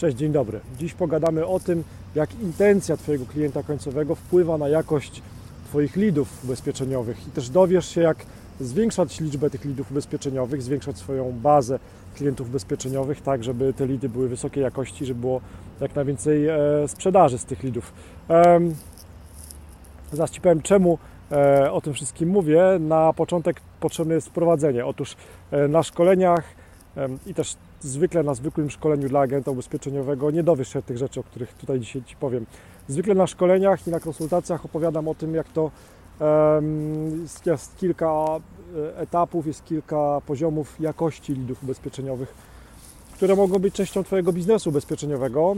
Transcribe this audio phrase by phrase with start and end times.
[0.00, 0.60] Cześć, dzień dobry.
[0.78, 5.22] Dziś pogadamy o tym, jak intencja Twojego klienta końcowego wpływa na jakość
[5.64, 8.16] Twoich lidów ubezpieczeniowych i też dowiesz się, jak
[8.60, 11.78] zwiększać liczbę tych lidów ubezpieczeniowych, zwiększać swoją bazę
[12.14, 15.40] klientów ubezpieczeniowych, tak żeby te lidy były wysokiej jakości, żeby było
[15.80, 17.92] jak najwięcej e, sprzedaży z tych lidów.
[20.12, 20.98] Zaraz Ci powiem, czemu
[21.32, 22.62] e, o tym wszystkim mówię.
[22.80, 24.86] Na początek potrzebne jest wprowadzenie.
[24.86, 25.16] Otóż
[25.50, 26.59] e, na szkoleniach
[27.26, 31.22] i też zwykle na zwykłym szkoleniu dla agenta ubezpieczeniowego nie dowiesz się tych rzeczy, o
[31.22, 32.46] których tutaj dzisiaj Ci powiem.
[32.88, 35.70] Zwykle na szkoleniach i na konsultacjach opowiadam o tym, jak to
[37.46, 38.12] jest kilka
[38.76, 42.34] e, etapów, jest kilka poziomów jakości lidów ubezpieczeniowych,
[43.14, 45.56] które mogą być częścią Twojego biznesu ubezpieczeniowego.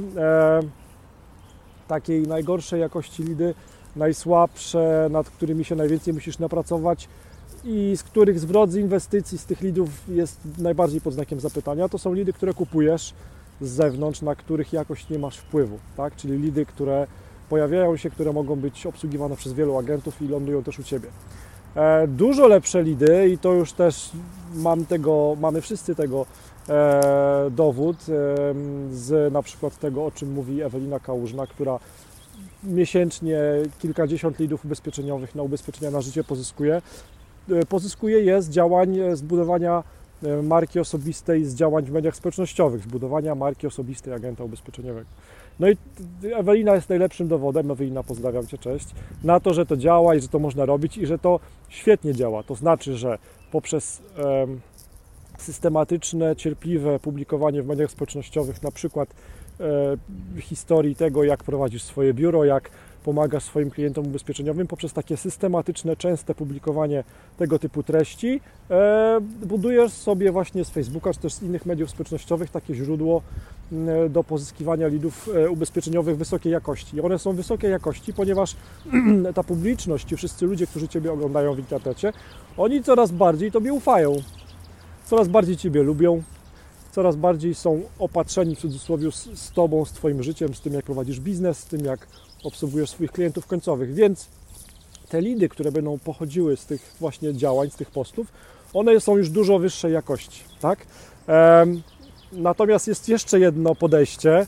[1.89, 3.55] Takiej najgorszej jakości lidy,
[3.97, 7.09] najsłabsze, nad którymi się najwięcej musisz napracować,
[7.65, 11.99] i z których zwrot z inwestycji z tych lidów jest najbardziej pod znakiem zapytania, to
[11.99, 13.15] są lidy, które kupujesz
[13.61, 16.17] z zewnątrz, na których jakoś nie masz wpływu, tak?
[16.17, 17.07] czyli lidy, które
[17.49, 21.09] pojawiają się, które mogą być obsługiwane przez wielu agentów i lądują też u Ciebie.
[21.77, 24.11] E, dużo lepsze lidy i to już też
[24.55, 26.27] mam tego, mamy wszyscy tego
[26.69, 28.05] e, dowód e,
[28.93, 31.79] z na przykład tego, o czym mówi Ewelina Kałużna, która
[32.65, 33.39] miesięcznie
[33.79, 36.83] kilkadziesiąt lidów ubezpieczeniowych na ubezpieczenia na życie pozyskuje
[37.69, 39.85] pozyskuje je z działań e, zbudowania
[40.23, 45.07] e, marki osobistej, z działań w mediach społecznościowych, zbudowania marki osobistej agenta ubezpieczeniowego.
[45.61, 45.77] No i
[46.35, 48.89] Ewelina jest najlepszym dowodem, Ewelina, pozdrawiam Cię, cześć,
[49.25, 52.43] na to, że to działa i że to można robić i że to świetnie działa.
[52.43, 53.19] To znaczy, że
[53.53, 54.61] poprzez um,
[55.39, 59.15] systematyczne, cierpliwe publikowanie w mediach społecznościowych na przykład
[59.61, 62.71] e, historii tego, jak prowadzisz swoje biuro, jak
[63.05, 67.05] pomagasz swoim klientom ubezpieczeniowym poprzez takie systematyczne, częste publikowanie
[67.37, 68.41] tego typu treści.
[68.71, 73.23] E, budujesz sobie właśnie z Facebooka czy też z innych mediów społecznościowych takie źródło
[74.11, 76.97] do pozyskiwania lidów e, ubezpieczeniowych wysokiej jakości.
[76.97, 78.57] I one są wysokiej jakości, ponieważ
[79.35, 82.13] ta publiczność, i wszyscy ludzie, którzy Ciebie oglądają w internecie,
[82.57, 84.17] oni coraz bardziej Tobie ufają,
[85.05, 86.23] coraz bardziej Ciebie lubią,
[86.93, 90.85] coraz bardziej są opatrzeni w cudzysłowie z, z Tobą, z Twoim życiem, z tym jak
[90.85, 92.07] prowadzisz biznes, z tym jak
[92.43, 94.29] obsługujesz swoich klientów końcowych, więc
[95.09, 98.27] te lidy, które będą pochodziły z tych właśnie działań, z tych postów,
[98.75, 100.87] one są już dużo wyższej jakości, tak?
[102.33, 104.47] Natomiast jest jeszcze jedno podejście,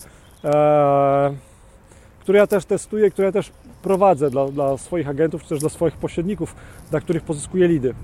[2.21, 3.53] które ja też testuję, które ja też
[3.83, 6.54] prowadzę dla, dla swoich agentów, czy też dla swoich pośredników,
[6.91, 7.94] dla których pozyskuję lidy.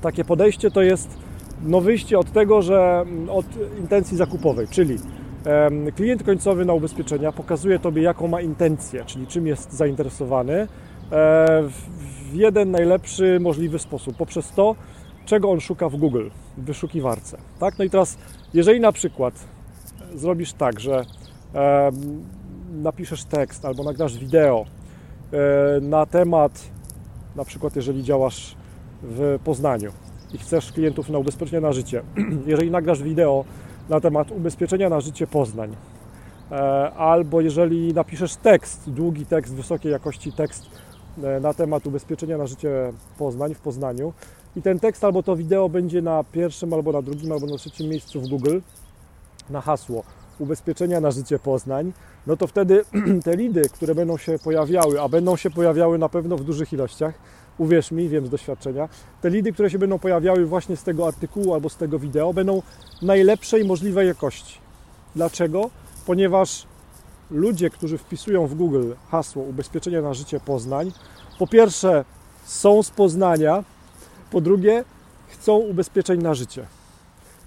[0.00, 1.08] Takie podejście to jest
[1.62, 3.46] no wyjście od tego, że od
[3.78, 4.98] intencji zakupowej, czyli
[5.96, 10.66] Klient końcowy na ubezpieczenia pokazuje Tobie, jaką ma intencję, czyli czym jest zainteresowany e,
[12.30, 14.76] w jeden najlepszy możliwy sposób, poprzez to,
[15.24, 17.38] czego on szuka w Google, w wyszukiwarce.
[17.60, 17.78] Tak?
[17.78, 18.18] No i teraz,
[18.54, 19.34] jeżeli na przykład
[20.14, 21.04] zrobisz tak, że
[22.72, 24.64] napiszesz tekst albo nagrasz wideo
[25.32, 26.64] e, na temat,
[27.36, 28.56] na przykład jeżeli działasz
[29.02, 29.92] w Poznaniu
[30.32, 32.02] i chcesz klientów na ubezpieczenie na życie,
[32.46, 33.44] jeżeli nagrasz wideo
[33.88, 35.76] na temat ubezpieczenia na życie Poznań.
[36.50, 36.54] E,
[36.92, 40.66] albo jeżeli napiszesz tekst, długi tekst, wysokiej jakości tekst
[41.22, 44.12] e, na temat ubezpieczenia na życie Poznań w Poznaniu
[44.56, 47.88] i ten tekst albo to wideo będzie na pierwszym, albo na drugim, albo na trzecim
[47.88, 48.58] miejscu w Google
[49.50, 50.02] na hasło
[50.38, 51.92] ubezpieczenia na życie Poznań,
[52.26, 52.84] no to wtedy
[53.24, 57.14] te lidy, które będą się pojawiały, a będą się pojawiały na pewno w dużych ilościach,
[57.58, 58.88] uwierz mi, wiem z doświadczenia,
[59.20, 62.62] te lidy, które się będą pojawiały właśnie z tego artykułu albo z tego wideo, będą
[63.02, 64.58] najlepszej możliwej jakości.
[65.16, 65.70] Dlaczego?
[66.06, 66.66] Ponieważ
[67.30, 70.92] ludzie, którzy wpisują w Google hasło ubezpieczenia na życie Poznań,
[71.38, 72.04] po pierwsze
[72.44, 73.64] są z Poznania,
[74.30, 74.84] po drugie
[75.28, 76.66] chcą ubezpieczeń na życie.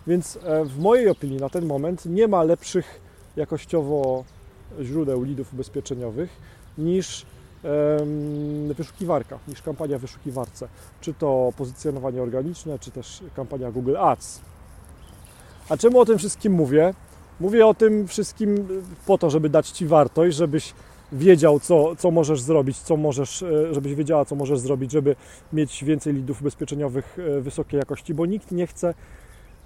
[0.08, 3.02] Więc e, w mojej opinii na ten moment nie ma lepszych
[3.36, 4.24] jakościowo
[4.82, 6.30] źródeł lidów ubezpieczeniowych
[6.78, 7.26] niż
[8.74, 10.68] wyszukiwarka, niż kampania w wyszukiwarce.
[11.02, 14.42] Czy to pozycjonowanie organiczne, czy też kampania Google Ads.
[15.70, 16.94] A czemu o tym wszystkim mówię?
[17.40, 18.68] Mówię o tym wszystkim
[19.06, 20.74] po to, żeby dać Ci wartość, żebyś
[21.12, 25.16] wiedział, co, co możesz zrobić, co możesz, e, żebyś wiedziała, co możesz zrobić, żeby
[25.54, 28.94] mieć więcej lidów ubezpieczeniowych e, wysokiej jakości, bo nikt nie chce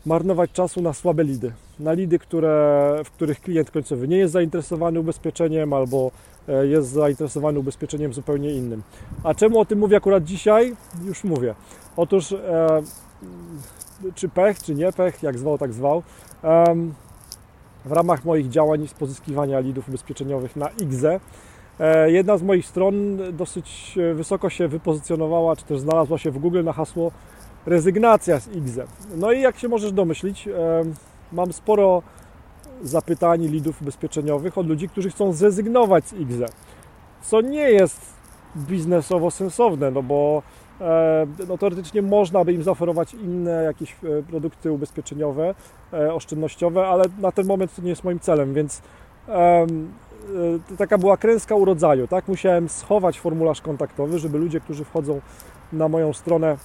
[0.05, 4.99] marnować czasu na słabe lidy, na lidy, które, w których klient końcowy nie jest zainteresowany
[4.99, 6.11] ubezpieczeniem albo
[6.47, 8.83] e, jest zainteresowany ubezpieczeniem zupełnie innym.
[9.23, 10.75] A czemu o tym mówię akurat dzisiaj?
[11.05, 11.55] Już mówię.
[11.97, 12.81] Otóż e,
[14.15, 16.03] czy pech, czy nie pech, jak zwał, tak zwał,
[16.43, 16.75] e,
[17.85, 21.19] w ramach moich działań z pozyskiwania lidów ubezpieczeniowych na IGZE
[21.79, 26.63] e, jedna z moich stron dosyć wysoko się wypozycjonowała, czy też znalazła się w Google
[26.63, 27.11] na hasło
[27.65, 28.87] rezygnacja z IGZE.
[29.17, 30.49] No i jak się możesz domyślić,
[31.31, 32.01] mam sporo
[32.83, 36.45] zapytani lidów ubezpieczeniowych od ludzi, którzy chcą zrezygnować z IGZE,
[37.21, 38.13] co nie jest
[38.57, 40.43] biznesowo sensowne, no bo
[40.81, 45.55] e, no, teoretycznie można by im zaoferować inne jakieś e, produkty ubezpieczeniowe,
[45.93, 48.81] e, oszczędnościowe, ale na ten moment to nie jest moim celem, więc
[50.77, 52.27] taka była kręska urodzaju, tak?
[52.27, 55.21] Musiałem schować formularz kontaktowy, żeby ludzie, którzy wchodzą
[55.73, 56.57] na moją stronę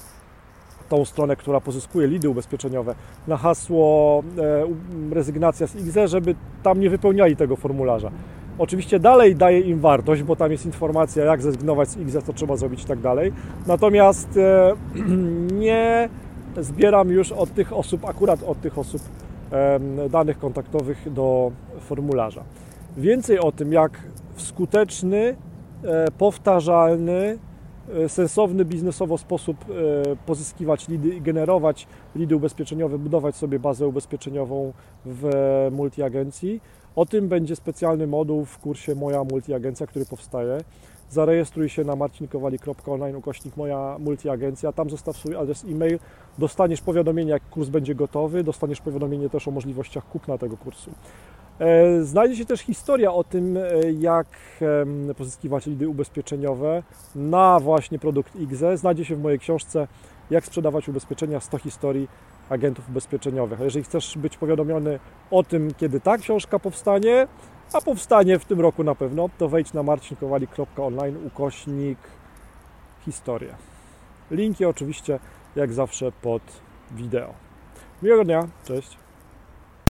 [0.89, 2.95] tą stronę, która pozyskuje lidy ubezpieczeniowe,
[3.29, 8.11] na hasło e, rezygnacja z IGZE, żeby tam nie wypełniali tego formularza.
[8.59, 12.57] Oczywiście dalej daje im wartość, bo tam jest informacja, jak zrezygnować z IGZE, co trzeba
[12.57, 13.33] zrobić i tak dalej.
[13.67, 14.75] Natomiast e,
[15.65, 16.09] nie
[16.57, 19.03] zbieram już od tych osób, akurat od tych osób
[20.11, 22.43] danych kontaktowych do formularza.
[22.97, 23.93] Więcej o tym, jak
[24.35, 25.37] w skuteczny,
[25.85, 27.39] e, powtarzalny,
[28.09, 31.87] sensowny biznesowo sposób e, pozyskiwać lidy i generować
[32.17, 34.73] lidy ubezpieczeniowe, budować sobie bazę ubezpieczeniową
[35.05, 35.31] w
[35.73, 36.61] multiagencji.
[36.97, 40.59] O tym będzie specjalny moduł w kursie Moja Multiagencja, który powstaje.
[41.11, 45.99] Zarejestruj się na marcinkowali.online ukośnik Moja Multiagencja, tam zostaw swój adres e-mail,
[46.39, 50.91] dostaniesz powiadomienie jak kurs będzie gotowy, dostaniesz powiadomienie też o możliwościach kupna tego kursu.
[51.59, 53.63] E, znajdzie się też historia o tym, e,
[53.93, 54.27] jak
[55.17, 56.83] pozyskiwać lidy ubezpieczeniowe
[57.15, 58.77] na właśnie produkt IGZE.
[58.77, 59.89] Znajdzie się w mojej książce
[60.31, 62.09] Jak sprzedawać ubezpieczenia 100 historii
[62.51, 63.61] agentów ubezpieczeniowych.
[63.61, 64.99] A jeżeli chcesz być powiadomiony
[65.31, 67.27] o tym, kiedy ta książka powstanie,
[67.73, 71.99] a powstanie w tym roku na pewno, to wejdź na marcinkowali.online ukośnik
[73.05, 73.55] historia.
[74.31, 75.19] Linki oczywiście
[75.57, 76.43] jak zawsze pod
[76.91, 77.35] wideo.
[78.03, 79.08] Miłego dnia, cześć.